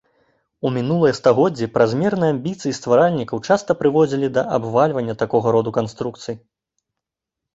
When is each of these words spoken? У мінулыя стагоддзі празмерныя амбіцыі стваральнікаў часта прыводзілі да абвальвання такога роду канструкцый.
У 0.67 0.69
мінулыя 0.77 1.13
стагоддзі 1.17 1.65
празмерныя 1.75 2.31
амбіцыі 2.35 2.71
стваральнікаў 2.79 3.43
часта 3.47 3.71
прыводзілі 3.81 4.27
да 4.37 4.45
абвальвання 4.57 5.15
такога 5.23 5.47
роду 5.59 5.71
канструкцый. 5.79 6.35